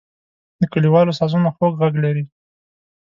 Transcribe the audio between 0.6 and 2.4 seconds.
کلیوالو سازونه خوږ غږ لري.